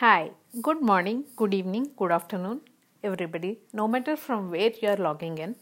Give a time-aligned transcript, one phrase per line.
[0.00, 0.30] Hi,
[0.62, 2.62] good morning, good evening, good afternoon,
[3.04, 5.56] everybody, no matter from where you are logging in.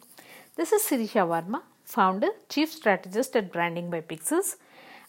[0.54, 4.54] This is Sirisha Varma, founder, chief strategist at Branding by Pixels,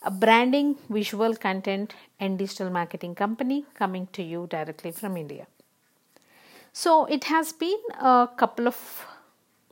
[0.02, 5.46] a branding, visual content, and digital marketing company coming to you directly from India.
[6.74, 9.06] So, it has been a couple of,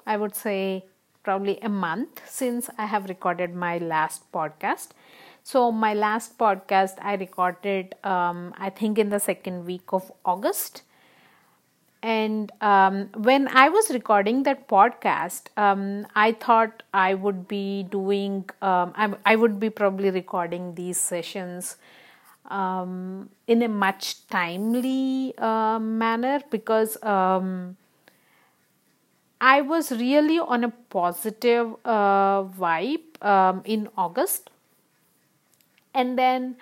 [0.05, 0.85] I would say,
[1.23, 4.89] probably a month since I have recorded my last podcast
[5.47, 10.81] so, my last podcast I recorded, um, I think, in the second week of August.
[12.03, 18.49] And um, when I was recording that podcast, um, I thought I would be doing,
[18.61, 21.77] um, I, I would be probably recording these sessions
[22.51, 27.77] um, in a much timely uh, manner because um,
[29.39, 34.49] I was really on a positive uh, vibe um, in August
[35.97, 36.55] and then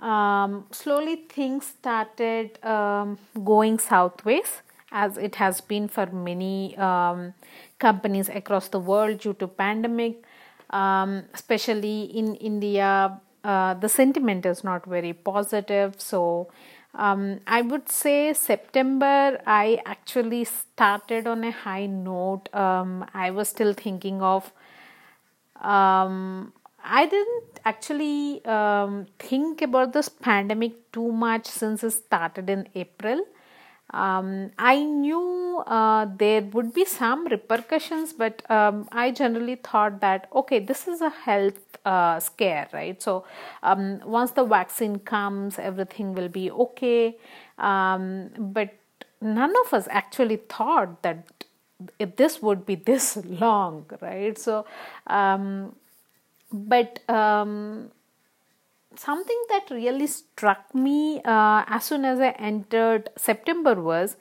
[0.00, 7.32] um, slowly things started um, going southways as it has been for many um,
[7.78, 10.22] companies across the world due to pandemic.
[10.70, 16.00] Um, especially in india uh, the sentiment is not very positive.
[16.00, 16.48] So
[16.94, 22.48] um, i would say september i actually started on a high note.
[22.54, 24.50] Um, i was still thinking of
[25.60, 26.52] um,
[26.84, 33.24] I didn't actually um, think about this pandemic too much since it started in April.
[33.90, 40.28] Um, I knew uh, there would be some repercussions, but um, I generally thought that
[40.34, 43.00] okay, this is a health uh, scare, right?
[43.02, 43.24] So
[43.62, 47.18] um, once the vaccine comes, everything will be okay.
[47.58, 48.70] Um, but
[49.20, 51.44] none of us actually thought that
[52.16, 54.38] this would be this long, right?
[54.38, 54.64] So
[55.06, 55.74] um,
[56.52, 57.90] but um,
[58.96, 64.16] something that really struck me uh, as soon as I entered September was,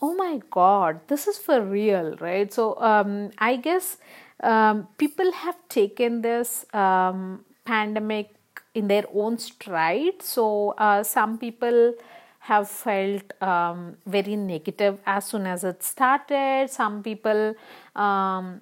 [0.00, 2.52] oh my God, this is for real, right?
[2.52, 3.98] So um, I guess
[4.42, 8.34] um, people have taken this um, pandemic
[8.74, 10.22] in their own stride.
[10.22, 11.94] So uh, some people
[12.40, 16.70] have felt um, very negative as soon as it started.
[16.70, 17.54] Some people
[17.94, 18.60] um,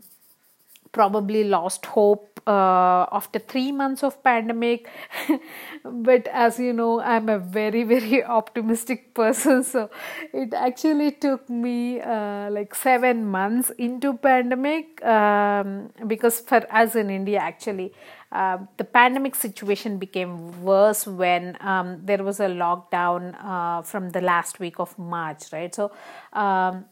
[0.92, 4.88] probably lost hope uh, after three months of pandemic.
[5.84, 9.62] But as you know i'm a very very optimistic person.
[9.64, 9.90] So
[10.32, 17.10] it actually took me uh, like seven months into pandemic um, because for us in
[17.10, 17.92] india actually
[18.32, 24.20] uh, the pandemic situation became worse when um, there was a lockdown uh, from the
[24.20, 25.74] last week of march right?
[25.74, 25.92] So
[26.32, 26.84] um,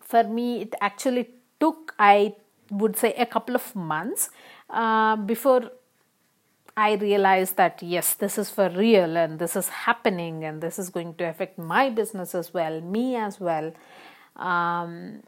[0.00, 1.28] for me it actually
[1.60, 2.34] took i
[2.74, 4.30] would say a couple of months
[4.70, 5.70] uh, before
[6.76, 10.90] I realized that yes, this is for real and this is happening and this is
[10.90, 13.72] going to affect my business as well, me as well.
[14.36, 15.22] Um,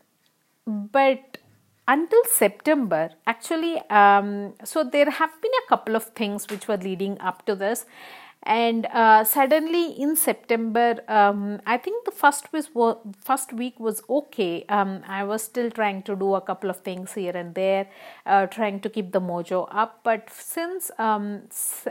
[0.66, 1.38] but
[1.86, 7.20] until September, actually, um, so there have been a couple of things which were leading
[7.20, 7.86] up to this
[8.46, 12.68] and uh, suddenly in september um, i think the first was
[13.24, 14.64] first week was okay.
[14.68, 17.88] Um, i was still trying to do a couple of things here and there
[18.24, 20.00] uh, trying to keep the mojo up.
[20.04, 21.42] But since um,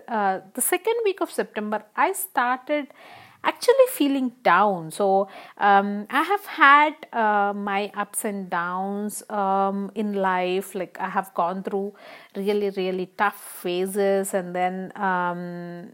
[0.08, 2.88] uh, the second week of september i started
[3.44, 4.92] actually feeling down.
[4.92, 5.28] So
[5.58, 10.74] um, i have had uh, my ups and downs um, in life.
[10.74, 11.94] Like i have gone through
[12.36, 15.92] really really tough phases and then um,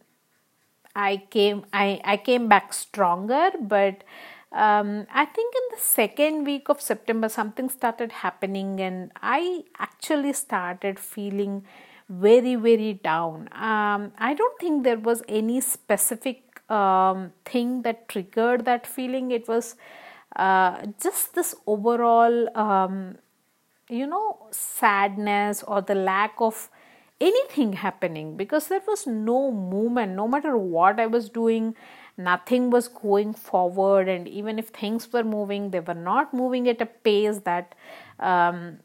[0.95, 4.03] I came I, I came back stronger, but
[4.51, 10.33] um, I think in the second week of September something started happening, and I actually
[10.33, 11.63] started feeling
[12.09, 13.47] very very down.
[13.53, 19.31] Um, I don't think there was any specific um, thing that triggered that feeling.
[19.31, 19.75] It was
[20.35, 23.17] uh, just this overall, um,
[23.89, 26.69] you know, sadness or the lack of
[27.21, 30.15] anything happening because there was no movement.
[30.15, 31.75] No matter what i was doing
[32.17, 34.09] nothing was going forward.
[34.09, 37.75] And even if things were moving they were not moving at a pace that
[38.19, 38.79] um,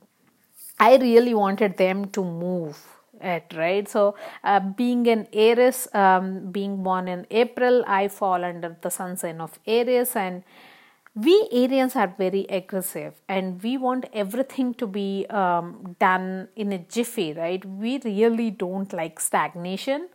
[0.78, 2.78] i really wanted them to move
[3.20, 3.88] at right?
[3.88, 4.14] So
[4.44, 9.40] uh, being an aries um, being born in april i fall under the sun sign
[9.40, 10.14] of aries.
[10.16, 10.42] And
[11.16, 16.78] we Arians are very aggressive and we want everything to be um, done in a
[16.78, 17.64] jiffy, right?
[17.64, 20.08] We really don't like stagnation.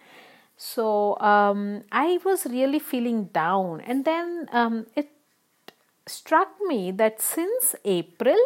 [0.58, 5.10] So um, I was really feeling down, and then um, it
[6.06, 8.38] struck me that since April,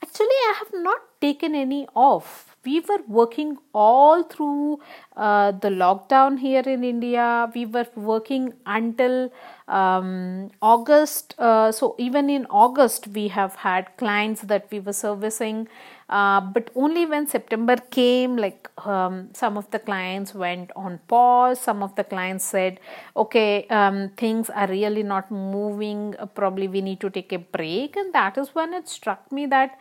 [0.00, 4.80] actually, I have not taken any off we were working all through
[5.16, 7.50] uh, the lockdown here in India.
[7.54, 9.30] We were working until
[9.68, 11.34] um, August.
[11.38, 15.68] Uh, so even in August, we have had clients that we were servicing.
[16.08, 21.58] Uh, but only when September came, like um, some of the clients went on pause.
[21.58, 22.78] Some of the clients said,
[23.16, 26.14] "Okay, um, things are really not moving.
[26.18, 29.46] Uh, probably we need to take a break." And that is when it struck me
[29.46, 29.78] that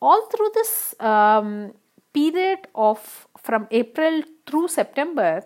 [0.00, 1.74] all through this um,
[2.14, 5.44] period of from April through September,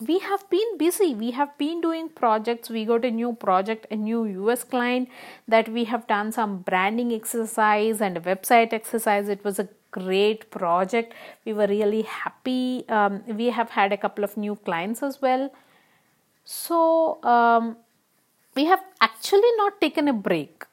[0.00, 1.14] we have been busy.
[1.14, 2.68] We have been doing projects.
[2.68, 5.08] We got a new project a new us client
[5.46, 9.28] that we have done some branding exercise and a website exercise.
[9.28, 11.14] It was a great project.
[11.44, 12.84] We were really happy.
[12.88, 15.50] Um, we have had a couple of new clients as well.
[16.44, 17.76] So um,
[18.54, 20.64] we have actually not taken a break.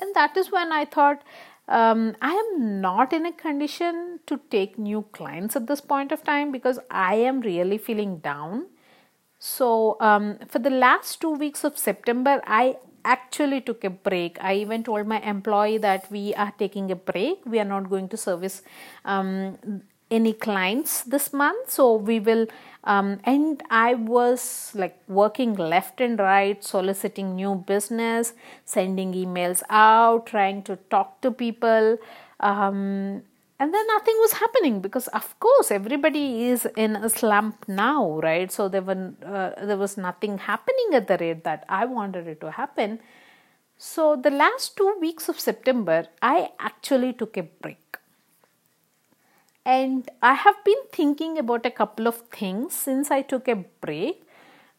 [0.00, 1.22] And that is when i thought
[1.68, 6.24] um, I am not in a condition to take new clients at this point of
[6.24, 8.66] time because I am really feeling down.
[9.38, 14.38] So, um, for the last two weeks of September, I actually took a break.
[14.40, 17.44] I even told my employee that we are taking a break.
[17.46, 18.62] We are not going to service
[19.04, 21.70] um, any clients this month.
[21.70, 22.46] So, we will
[22.84, 28.32] um, and I was like working left and right, soliciting new business,
[28.64, 31.98] sending emails out, trying to talk to people.
[32.40, 33.22] Um,
[33.60, 38.52] and then nothing was happening because of course everybody is in a slump now right
[38.52, 42.40] so there were uh, there was nothing happening at the rate that i wanted it
[42.40, 43.00] to happen
[43.76, 47.87] so the last 2 weeks of september i actually took a break
[49.68, 54.22] and I have been thinking about a couple of things since I took a break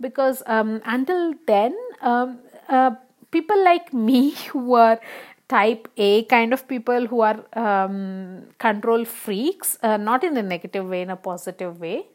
[0.01, 2.91] because um, until then, um, uh,
[3.31, 4.99] people like me who are
[5.47, 10.87] type A kind of people who are um, control freaks, uh, not in a negative
[10.87, 12.05] way, in a positive way,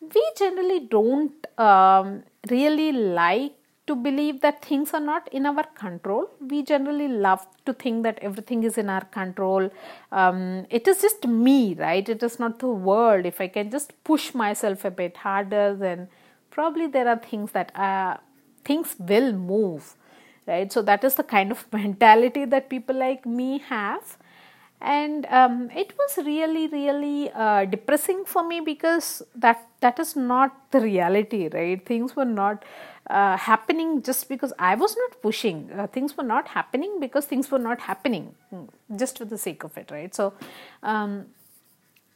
[0.00, 3.54] we generally don't um, really like
[3.86, 6.28] to believe that things are not in our control.
[6.40, 9.70] We generally love to think that everything is in our control.
[10.10, 12.08] Um, it is just me, right?
[12.08, 13.26] It is not the world.
[13.26, 16.08] If I can just push myself a bit harder, then
[16.50, 18.16] probably there are things that uh,
[18.64, 19.94] things will move,
[20.46, 20.72] right?
[20.72, 24.18] So that is the kind of mentality that people like me have
[24.80, 30.70] and um, it was really really uh, depressing for me because that that is not
[30.70, 32.64] the reality right things were not
[33.08, 35.70] uh, happening just because I was not pushing.
[35.72, 39.64] Uh, things were not happening because things were not happening mm, just for the sake
[39.64, 40.14] of it, right?
[40.14, 40.34] So,
[40.82, 41.26] um,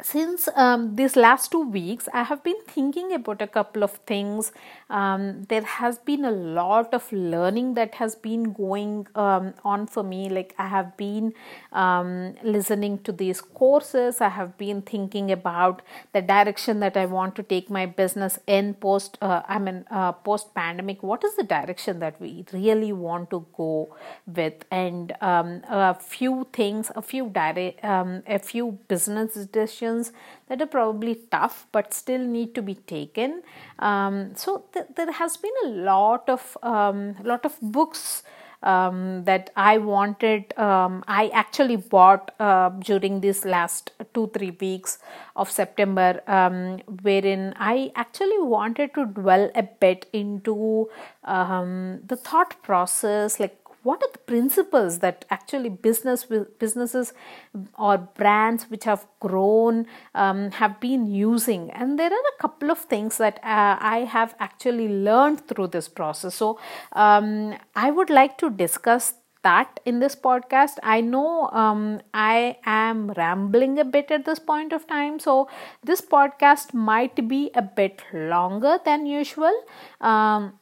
[0.02, 4.52] since um, these last two weeks, I have been thinking about a couple of things.
[4.88, 10.02] Um, there has been a lot of learning that has been going um, on for
[10.02, 10.29] me.
[10.29, 11.35] Like, I have been
[11.73, 15.82] um, listening to these courses, I have been thinking about
[16.12, 20.12] the direction that I want to take my business in post, uh, I mean, uh,
[20.12, 21.03] post pandemic.
[21.03, 23.96] What is the direction that we really want to go
[24.26, 24.64] with?
[24.70, 30.13] And um, a few things, a few direct, um, a few business decisions decisions
[30.49, 33.43] that are probably tough but still need to be taken.
[33.79, 38.23] Um, so th- there has been a lot of um, lot of books.
[38.63, 40.53] Um, that I wanted.
[40.59, 44.99] Um, I actually bought uh, during these last two three weeks
[45.35, 50.91] of September, um, wherein I actually wanted to dwell a bit into
[51.25, 56.27] um, the thought process, like what are the principles that actually business
[56.58, 57.13] businesses
[57.79, 62.79] or brands which have grown um, have been using and there are a couple of
[62.79, 66.58] things that uh, i have actually learned through this process so
[66.93, 70.79] um, i would like to discuss that in this podcast.
[70.82, 75.49] I know um, I am rambling a bit at this point of time, so
[75.82, 79.53] this podcast might be a bit longer than usual.
[80.01, 80.59] Um,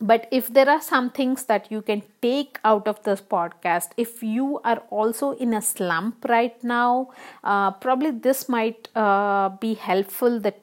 [0.00, 4.22] but if there are some things that you can take out of this podcast if
[4.22, 7.10] you are also in a slump right now
[7.44, 10.40] uh, probably this might uh, be helpful.
[10.40, 10.54] The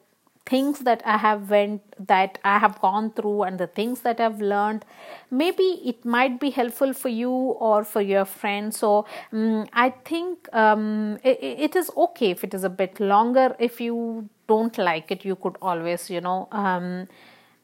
[0.45, 4.39] things that i have went that i have gone through and the things that i've
[4.39, 4.85] learned
[5.31, 8.77] maybe it might be helpful for you or for your friends.
[8.77, 13.55] So um, i think um, it, it is okay if it is a bit longer.
[13.59, 17.07] If you don't like it you could always you know um,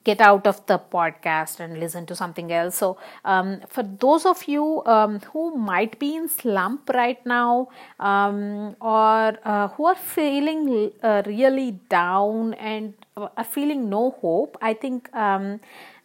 [0.03, 2.75] get out of the podcast and listen to something else.
[2.75, 8.75] So, um, for those of you um, who might be in slump right now um,
[8.81, 15.13] or uh, who are feeling uh, really down and are feeling no hope, I think.
[15.15, 15.59] Um,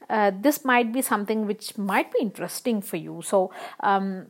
[0.09, 3.23] uh, this might be something which might be interesting for you.
[3.25, 3.51] So,
[3.81, 4.27] um,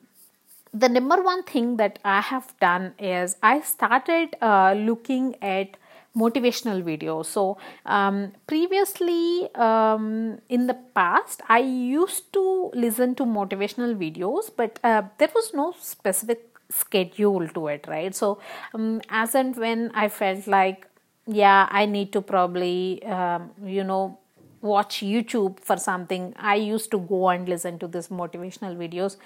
[0.73, 5.77] the number one thing that I have done is I started uh, looking at
[6.17, 7.27] motivational videos.
[7.27, 14.79] So, um, previously um, in the past, I used to listen to motivational videos, but
[14.83, 18.15] uh, there was no specific schedule to it, right?
[18.15, 18.39] So,
[18.75, 20.87] um, as and when I felt like,
[21.27, 24.19] yeah, I need to probably, um, you know,
[24.63, 29.17] watch YouTube for something, I used to go and listen to these motivational videos,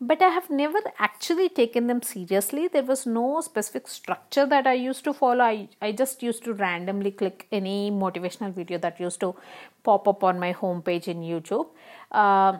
[0.00, 2.68] but I have never actually taken them seriously.
[2.68, 5.44] There was no specific structure that I used to follow.
[5.44, 9.34] I, I just used to randomly click any motivational video that used to
[9.82, 11.68] pop up on my homepage in YouTube.
[12.10, 12.58] Uh,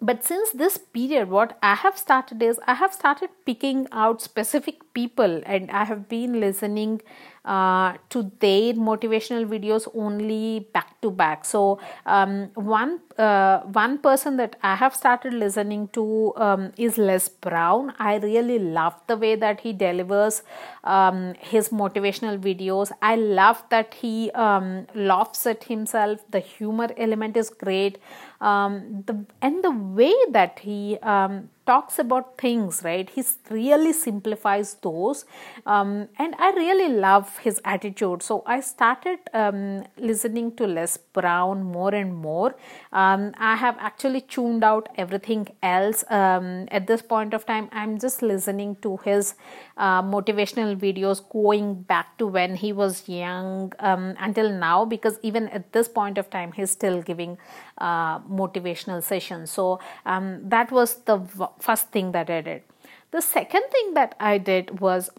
[0.00, 4.76] but since this period what i have started is i have started picking out specific
[4.94, 7.00] people and i have been listening
[7.48, 11.44] uh, to their motivational videos only back to back.
[11.46, 17.28] So um, one uh, one person that i have started listening to um, is les
[17.28, 17.94] brown.
[17.98, 20.42] I really love the way that he delivers
[20.84, 22.92] um, his motivational videos.
[23.00, 26.20] I love that he um, laughs at himself.
[26.30, 27.98] The humor element is great
[28.40, 33.10] um, the and the way that he um, talks about things right?
[33.10, 35.24] He really simplifies those.
[35.66, 38.22] Um, and i really love his attitude.
[38.22, 42.54] So i started um, listening to les brown more and more.
[42.92, 46.04] Um, i have actually tuned out everything else.
[46.10, 49.34] Um, at this point of time i'm just listening to his
[49.76, 55.72] uh, motivational videos going back to when he was young until now because even at
[55.72, 57.36] this point of time he's still giving
[57.78, 59.46] uh, motivational session.
[59.46, 61.18] so um, that was the
[61.60, 62.62] first thing that I did.
[63.10, 65.10] The second thing that I did was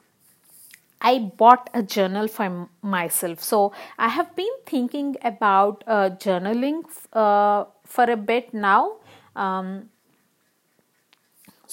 [1.01, 3.41] I bought a journal for myself.
[3.41, 8.97] So I have been thinking about uh, journaling uh, for a bit now.
[9.35, 9.89] Um,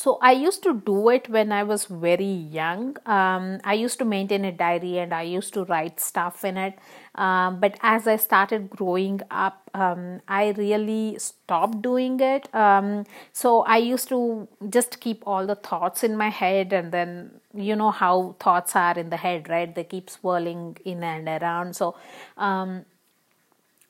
[0.01, 2.97] so i used to do it when i was very young.
[3.07, 6.79] Um, i used to maintain a diary and i used to write stuff in it.
[7.15, 12.55] Um, but as i started growing up um, i really stopped doing it.
[12.55, 17.41] Um, so i used to just keep all the thoughts in my head and then
[17.55, 19.75] you know how thoughts are in the head right?
[19.75, 21.75] They keep swirling in and around.
[21.75, 21.97] So
[22.37, 22.85] um,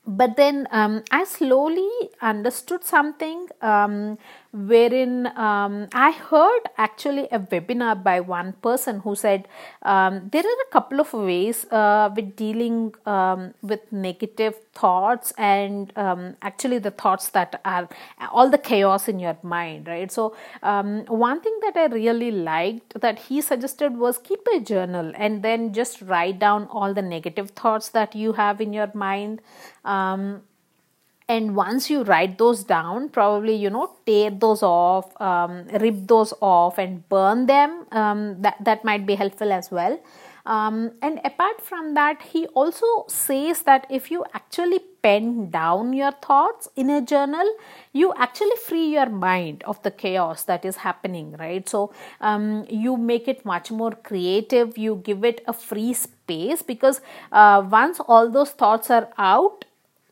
[0.06, 1.90] but then um, I slowly
[2.22, 3.48] understood something.
[3.60, 4.18] Um,
[4.52, 9.48] wherein um, I heard actually a webinar by one person who said
[9.82, 15.92] um, there are a couple of ways uh, with dealing um, with negative thoughts and
[15.96, 17.88] um, actually the thoughts that are
[18.32, 20.10] all the chaos in your mind, right?
[20.10, 25.12] So, um, one thing that I really liked that he suggested was keep a journal
[25.16, 29.40] and then just write down all the negative thoughts that you have in your mind.
[29.84, 30.42] Um,
[31.28, 36.32] and once you write those down probably you know tear those off um, rip those
[36.40, 40.00] off and burn them um, that that might be helpful as well.
[40.46, 46.12] Um, and apart from that he also says that if you actually pen down your
[46.12, 47.44] thoughts in a journal
[47.92, 51.68] you actually free your mind of the chaos that is happening right?
[51.68, 54.78] So um, you make it much more creative.
[54.78, 57.00] You give it a free space because
[57.32, 59.64] uh, once all those thoughts are out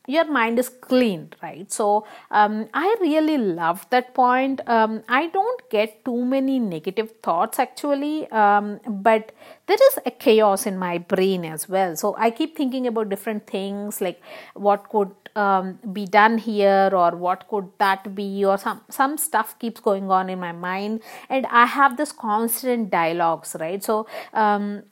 [0.07, 1.71] your mind is clean right?
[1.71, 4.61] So um, i really love that point.
[4.67, 9.31] Um, i don't get too many negative thoughts actually um, but
[9.67, 11.95] there is a chaos in my brain as well.
[11.95, 14.21] So i keep thinking about different things like
[14.53, 19.57] what could um, be done here or what could that be or some some stuff
[19.59, 21.01] keeps going on in my mind.
[21.29, 23.83] And i have this constant dialogues right?
[23.83, 24.83] So um,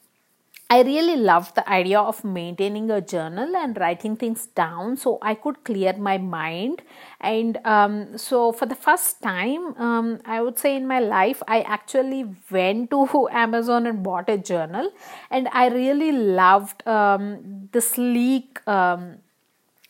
[0.73, 5.35] I really loved the idea of maintaining a journal and writing things down so I
[5.35, 6.81] could clear my mind.
[7.21, 11.61] And um, so, for the first time, um, I would say in my life, I
[11.61, 14.91] actually went to Amazon and bought a journal,
[15.29, 19.17] and I really loved um, the sleek um,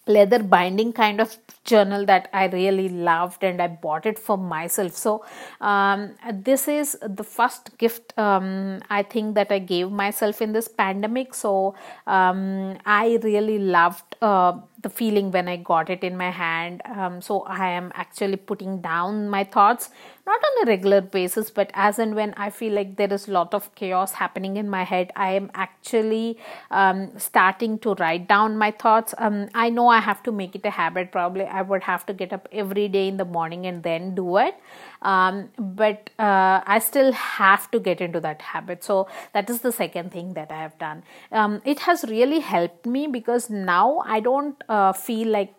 [0.05, 4.93] leather binding kind of journal that I really loved and I bought it for myself.
[4.93, 5.23] So,
[5.61, 10.67] um, this is the first gift um, I think that I gave myself in this
[10.67, 11.33] pandemic.
[11.33, 14.15] So, um, I really loved.
[14.21, 16.81] Uh, the feeling when I got it in my hand.
[16.85, 19.89] Um, so I am actually putting down my thoughts,
[20.27, 23.31] not on a regular basis, but as and when I feel like there is a
[23.31, 26.37] lot of chaos happening in my head, I am actually
[26.69, 29.15] um, starting to write down my thoughts.
[29.17, 31.11] Um, I know I have to make it a habit.
[31.11, 34.37] Probably I would have to get up every day in the morning and then do
[34.37, 34.55] it.
[35.03, 38.83] Um, but uh, I still have to get into that habit.
[38.83, 41.03] So that is the second thing that I have done.
[41.31, 45.53] Um, it has really helped me because now I don't uh, feel like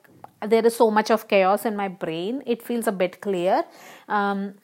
[0.47, 2.43] there is so much of chaos in my brain.
[2.47, 3.65] It feels a bit clear.
[4.09, 4.55] Um,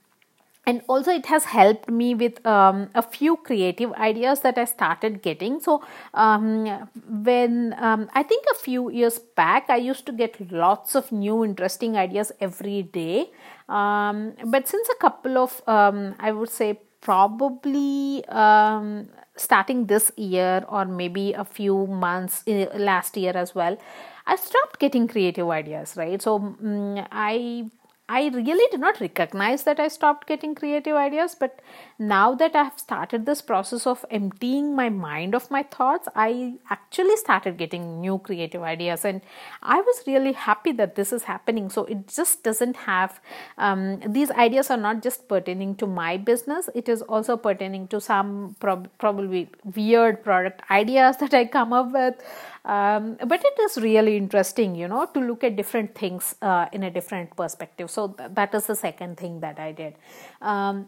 [0.66, 5.22] and also it has helped me with um, a few creative ideas that i started
[5.22, 5.58] getting.
[5.60, 5.82] So
[6.14, 6.66] um,
[7.06, 11.44] when um, i think a few years back i used to get lots of new
[11.44, 13.30] interesting ideas every day.
[13.68, 20.64] Um, but since a couple of um, i would say probably um, starting this year
[20.68, 23.78] or maybe a few months uh, last year as well
[24.26, 26.20] i stopped getting creative ideas right?
[26.20, 27.70] So um, i
[28.12, 31.60] I really did not recognize that I stopped getting creative ideas, but
[31.96, 36.54] now that I have started this process of emptying my mind of my thoughts, I
[36.70, 39.20] actually started getting new creative ideas, and
[39.62, 41.70] I was really happy that this is happening.
[41.70, 43.20] So it just doesn't have
[43.58, 48.00] um, these ideas are not just pertaining to my business, it is also pertaining to
[48.00, 52.16] some prob- probably weird product ideas that I come up with
[52.64, 56.82] um, but it is really interesting you know to look at different things uh, in
[56.82, 59.94] a different perspective so th- that is the second thing that i did
[60.42, 60.86] um,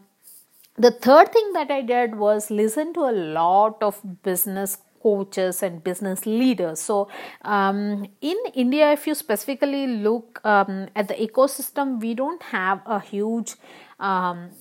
[0.77, 5.83] the third thing that i did was listen to a lot of business coaches and
[5.83, 6.79] business leaders.
[6.79, 7.09] So,
[7.41, 12.99] um, in India, if you specifically look um, at the ecosystem, we don't have a
[12.99, 13.55] huge
[13.99, 14.51] um,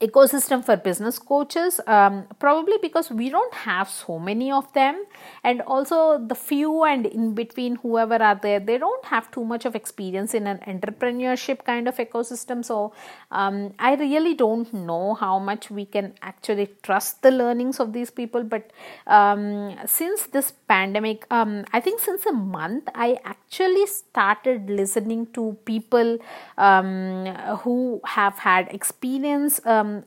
[0.00, 5.04] ecosystem for business coaches um, probably because we don't have so many of them.
[5.44, 9.64] And also the few and in between whoever are there they don't have too much
[9.64, 12.64] of experience in an entrepreneurship kind of ecosystem.
[12.64, 12.92] So
[13.30, 18.10] um, i really don't know how much we can actually trust the learnings of these
[18.10, 18.42] people.
[18.42, 18.70] But
[19.06, 25.56] um, since this pandemic um, i think since a month i actually started listening to
[25.64, 26.18] people
[26.58, 27.26] um,
[27.62, 29.60] who have had experience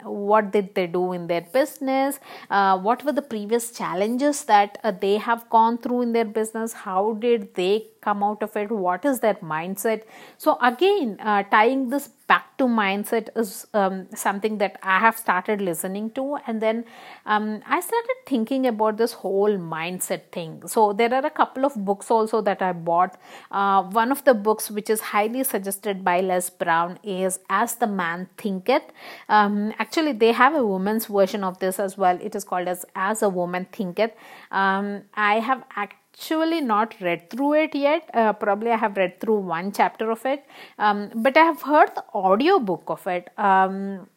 [0.04, 4.92] what did they do in their business uh, what were the previous challenges that uh,
[4.92, 9.06] they have gone through in their business how did they come out of it what
[9.06, 10.04] is their mindset?
[10.38, 15.62] So again uh, tying this back to mindset is um, something that i have started
[15.62, 16.84] listening to and then
[17.26, 20.62] um, i started thinking about this whole mindset thing.
[20.68, 23.18] So there are a couple of books also that i bought.
[23.52, 27.88] Uh, one of the books which is highly suggested by les brown is as the
[27.88, 28.84] man thinketh.
[29.30, 32.18] Um, actually they have a woman's version of this as well.
[32.22, 34.12] It is called as as a woman thinketh.
[34.52, 38.10] Um, i have act actually not read through it yet.
[38.13, 40.45] Uh, probably I have read through one chapter of it,
[40.78, 43.30] um, but I have heard the audio book of it.
[43.38, 44.08] Um,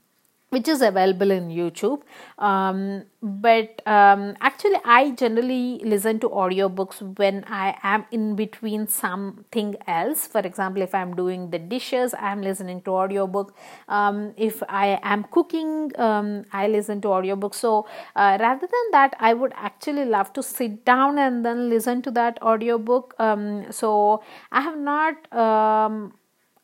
[0.50, 2.02] which is available in YouTube.
[2.38, 9.74] Um, but um, actually, I generally listen to audiobooks when I am in between something
[9.88, 10.26] else.
[10.28, 13.56] For example, if I'm doing the dishes, I'm listening to audiobook.
[13.88, 17.54] Um, if I am cooking, um, I listen to audiobook.
[17.54, 22.02] So uh, rather than that, I would actually love to sit down and then listen
[22.02, 23.14] to that audiobook.
[23.18, 26.12] Um, so I have not um,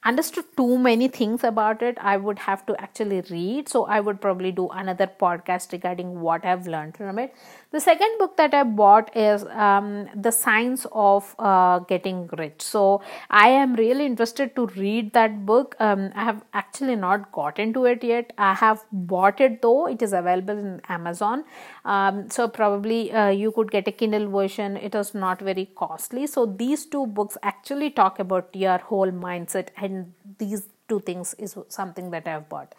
[0.05, 3.69] understood too many things about it i would have to actually read.
[3.69, 7.35] So i would probably do another podcast regarding what i've learned from it
[7.73, 12.61] the second book that i bought is um, the science of uh, getting rich.
[12.63, 15.77] So i am really interested to read that book.
[15.81, 18.33] Um, i have actually not got into it yet.
[18.39, 19.87] I have bought it though.
[19.87, 21.45] It is available in amazon.
[21.85, 24.77] Um, so probably uh, you could get a kindle version.
[24.77, 26.27] It is not very costly.
[26.27, 31.57] So these two books actually talk about your whole mindset and these two things is
[31.69, 32.75] something that i have bought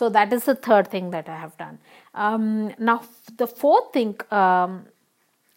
[0.00, 1.78] so that is the third thing that i have done.
[2.14, 3.02] Um, now
[3.38, 4.86] the fourth thing um,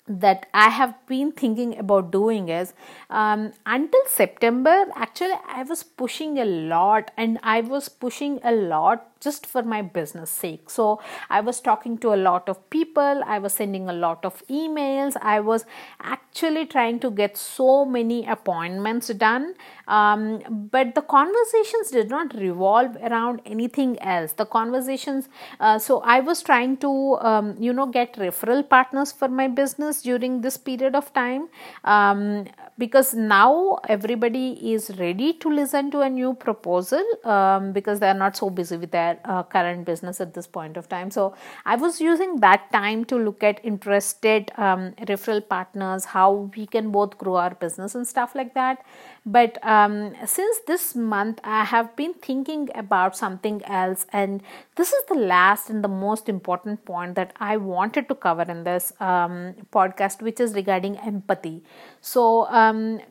[0.07, 2.73] that I have been thinking about doing is
[3.09, 9.16] um, until September, actually, I was pushing a lot and I was pushing a lot
[9.19, 10.69] just for my business sake.
[10.69, 14.45] So I was talking to a lot of people, I was sending a lot of
[14.47, 15.65] emails, I was
[16.01, 19.55] actually trying to get so many appointments done.
[19.87, 24.33] Um, but the conversations did not revolve around anything else.
[24.33, 29.27] The conversations, uh, so I was trying to, um, you know, get referral partners for
[29.27, 31.47] my business during this period of time
[31.85, 32.45] um,
[32.77, 38.13] because now everybody is ready to listen to a new proposal um, because they are
[38.25, 41.11] not so busy with their their uh, current business at this point of time.
[41.11, 46.65] So I was using that time to look at interested um, referral partners, how we
[46.65, 48.85] can both grow our business and stuff like that.
[49.25, 54.41] But um, since this month, I have been thinking about something else, and
[54.75, 58.63] this is the last and the most important point that I wanted to cover in
[58.63, 61.63] this um, podcast, which is regarding empathy.
[61.99, 63.01] So, um,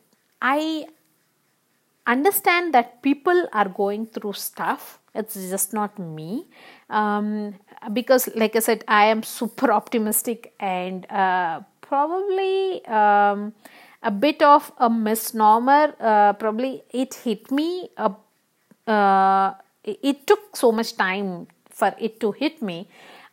[0.41, 0.87] I
[2.07, 6.45] understand that people are going through stuff it's just not me.
[6.89, 7.55] Um,
[7.93, 13.53] because like i said i am super optimistic and uh, probably um,
[14.03, 15.93] a bit of a misnomer.
[15.99, 17.89] Uh, probably it hit me
[18.87, 19.53] uh,
[19.83, 22.87] it took so much time for it to hit me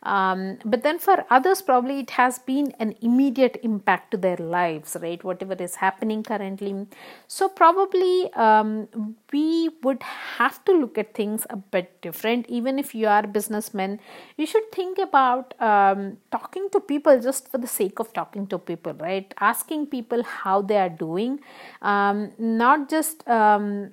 [0.05, 4.95] um, but then for others, probably it has been an immediate impact to their lives,
[5.01, 5.23] right?
[5.23, 6.85] Whatever is happening currently.
[7.27, 12.45] So, probably um, we would have to look at things a bit different.
[12.47, 13.99] Even if you are businessman,
[14.37, 18.59] you should think about um, talking to people just for the sake of talking to
[18.59, 19.33] people, right?
[19.39, 21.39] Asking people how they are doing,
[21.81, 23.91] um, not just um,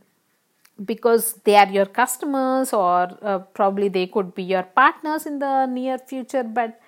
[0.85, 5.67] because they are your customers or uh, probably they could be your partners in the
[5.67, 6.81] near future but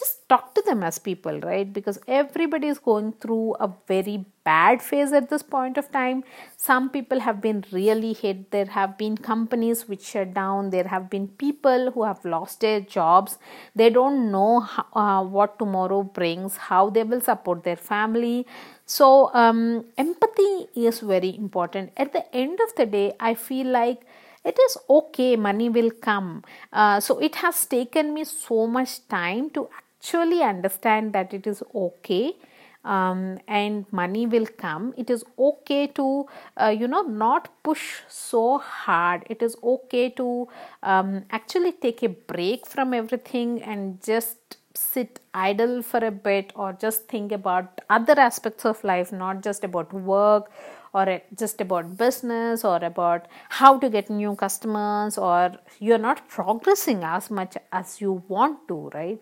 [0.00, 1.72] just talk to them as people right?
[1.72, 6.24] Because everybody is going through a very bad phase at this point of time.
[6.56, 8.50] Some people have been really hit.
[8.50, 10.70] There have been companies which shut down.
[10.70, 13.38] There have been people who have lost their jobs.
[13.74, 18.46] They don't know how, uh, what tomorrow brings how they will support their family
[18.90, 21.92] so, um, empathy is very important.
[21.96, 24.00] At the end of the day, I feel like
[24.44, 26.42] it is okay, money will come.
[26.72, 31.62] Uh, so, it has taken me so much time to actually understand that it is
[31.72, 32.34] okay.
[32.82, 36.26] Um, and money will come it is okay to
[36.58, 40.48] uh, you know not push so hard it is okay to
[40.82, 46.72] um, actually take a break from everything and just sit idle for a bit or
[46.72, 50.50] just think about other aspects of life, not just about work
[50.92, 57.04] or just about business or about how to get new customers or you're not progressing
[57.04, 59.20] as much as you want to, right?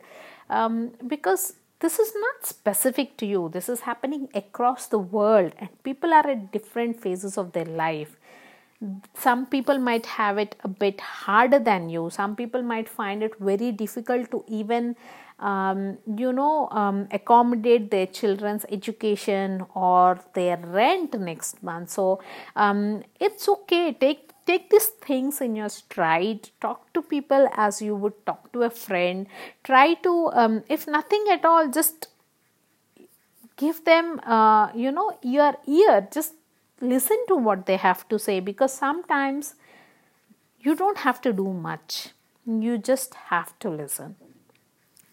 [0.51, 5.69] Um, because this is not specific to you, this is happening across the world, and
[5.85, 8.17] people are at different phases of their life.
[9.15, 12.11] Some people might have it a bit harder than you.
[12.11, 14.97] Some people might find it very difficult to even
[15.39, 21.91] um, you know um, accommodate their children's education or their rent next month.
[21.91, 22.21] So
[22.57, 23.93] um, it's okay.
[23.93, 26.51] Take take these things in your stride.
[26.61, 29.27] Talk to people as you would talk to a friend.
[29.63, 32.09] Try to um, if nothing at all just
[33.57, 36.09] give them uh, you know your ear.
[36.13, 36.35] Just
[36.81, 39.55] listen to what they have to say because sometimes
[40.61, 42.09] you don't have to do much.
[42.47, 44.17] You just have to listen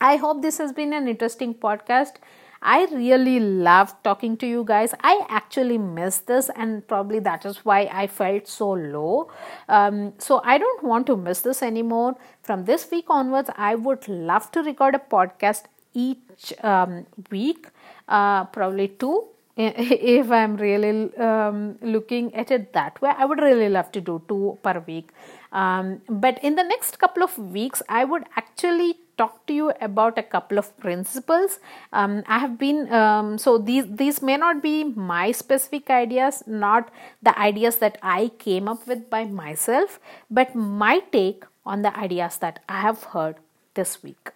[0.06, 2.18] I hope this has been an interesting podcast.
[2.62, 4.94] I really love talking to you guys.
[5.02, 9.32] I actually miss this, and probably that is why I felt so low.
[9.68, 12.16] Um, so I don't want to miss this anymore.
[12.44, 15.64] From this week onwards, I would love to record a podcast
[15.94, 17.70] each um, week,
[18.08, 19.16] uh, probably two.
[19.58, 24.22] If I'm really um, looking at it that way, I would really love to do
[24.28, 25.10] two per week.
[25.52, 30.18] Um, but in the next couple of weeks, I would actually talk to you about
[30.18, 31.60] a couple of principles.
[31.94, 36.90] Um, i have been um, so these these may not be my specific ideas not
[37.22, 40.00] the ideas that i came up with by myself
[40.30, 43.36] but my take on the ideas that i have heard
[43.76, 44.32] this week.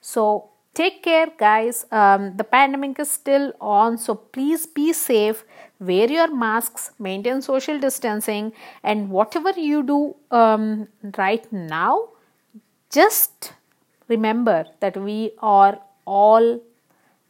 [0.00, 1.86] So take care guys.
[1.90, 5.44] Um, the pandemic is still on so please be safe.
[5.80, 12.08] Wear your masks maintain social distancing and whatever you do um, right now
[12.90, 13.52] just
[14.08, 16.60] remember that we are all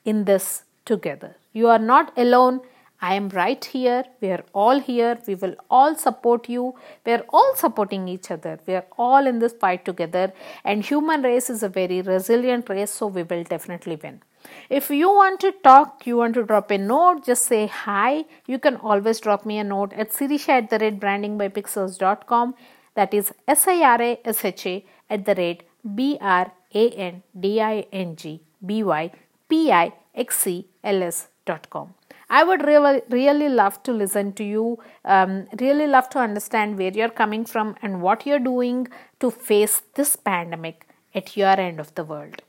[0.05, 1.37] in this together.
[1.53, 2.61] You are not alone.
[3.01, 4.05] I am right here.
[4.21, 5.19] We are all here.
[5.27, 6.75] We will all support you.
[7.05, 8.59] We are all supporting each other.
[8.67, 10.33] We are all in this fight together.
[10.65, 14.23] And human race is a very resilient race, so we will definitely win.
[14.69, 18.25] If you want to talk, you want to drop a note, just say hi.
[18.47, 22.55] You can always drop me a note at sirisha at the rate brandingbypixels.com.
[22.95, 26.89] That is S I R A S H A at the rate B R a
[26.91, 29.11] N D I N G B Y
[29.49, 31.95] P I X C L S dot com.
[32.31, 36.91] I would really, really love to listen to you, um, really love to understand where
[36.91, 38.89] you're coming from and what you're doing
[39.21, 42.43] to face this pandemic at your end of the world.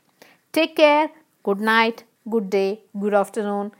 [0.52, 1.10] Take care,
[1.42, 3.72] good night, good day, good afternoon,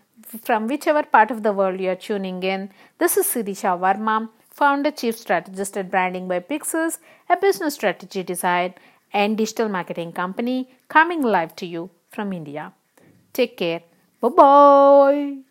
[0.43, 2.71] from whichever part of the world you're tuning in.
[2.99, 6.99] This is Sirisha Varma, founder, chief strategist at Branding by Pixels,
[7.31, 8.75] a business strategy design
[9.13, 12.73] and digital marketing company coming live to you from India.
[13.33, 13.83] Take care.
[14.21, 15.46] Bye bye.